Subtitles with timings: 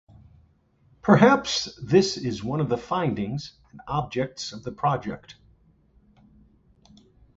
[1.03, 5.35] Perhaps this is one of the "findings" and objects of the project.